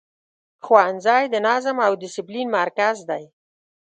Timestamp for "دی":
3.09-3.23